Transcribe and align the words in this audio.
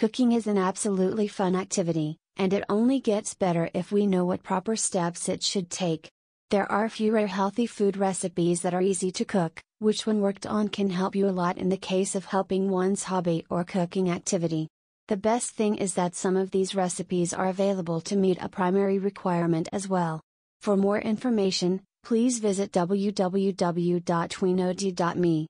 Cooking 0.00 0.32
is 0.32 0.46
an 0.46 0.56
absolutely 0.56 1.28
fun 1.28 1.54
activity, 1.54 2.16
and 2.38 2.54
it 2.54 2.64
only 2.70 3.00
gets 3.00 3.34
better 3.34 3.68
if 3.74 3.92
we 3.92 4.06
know 4.06 4.24
what 4.24 4.42
proper 4.42 4.74
steps 4.74 5.28
it 5.28 5.42
should 5.42 5.68
take. 5.68 6.08
There 6.48 6.72
are 6.72 6.88
fewer 6.88 7.26
healthy 7.26 7.66
food 7.66 7.98
recipes 7.98 8.62
that 8.62 8.72
are 8.72 8.80
easy 8.80 9.12
to 9.12 9.26
cook, 9.26 9.60
which 9.78 10.06
when 10.06 10.22
worked 10.22 10.46
on 10.46 10.68
can 10.68 10.88
help 10.88 11.14
you 11.14 11.28
a 11.28 11.38
lot 11.42 11.58
in 11.58 11.68
the 11.68 11.76
case 11.76 12.14
of 12.14 12.24
helping 12.24 12.70
one's 12.70 13.02
hobby 13.02 13.44
or 13.50 13.62
cooking 13.62 14.08
activity. 14.08 14.68
The 15.08 15.18
best 15.18 15.50
thing 15.50 15.74
is 15.74 15.92
that 15.96 16.14
some 16.14 16.38
of 16.38 16.50
these 16.50 16.74
recipes 16.74 17.34
are 17.34 17.48
available 17.48 18.00
to 18.00 18.16
meet 18.16 18.38
a 18.40 18.48
primary 18.48 18.98
requirement 18.98 19.68
as 19.70 19.86
well. 19.86 20.22
For 20.62 20.78
more 20.78 20.98
information, 20.98 21.82
please 22.04 22.38
visit 22.38 22.72
www.tweenod.me. 22.72 25.38